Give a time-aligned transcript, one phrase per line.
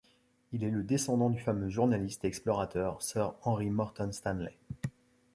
[0.51, 4.57] Il est le descendant du fameux journaliste et explorateur Sir Henry Morton Stanley.